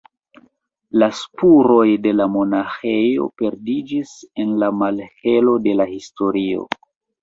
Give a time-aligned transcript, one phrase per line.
[1.03, 6.71] La spuroj de la monaĥejo perdiĝis en la malhelo de la historio.